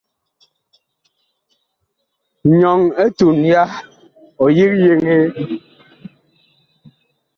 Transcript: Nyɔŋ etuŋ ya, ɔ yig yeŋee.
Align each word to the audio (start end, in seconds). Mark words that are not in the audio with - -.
Nyɔŋ 2.57 2.79
etuŋ 3.03 3.37
ya, 3.51 3.63
ɔ 4.43 4.45
yig 4.55 4.73
yeŋee. 4.83 5.25